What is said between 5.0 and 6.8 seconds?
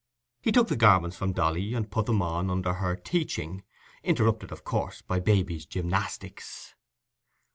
by Baby's gymnastics.